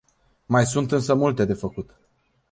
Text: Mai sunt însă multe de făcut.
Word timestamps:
Mai 0.49 0.65
sunt 0.65 0.91
însă 0.91 1.15
multe 1.15 1.45
de 1.45 1.53
făcut. 1.53 1.95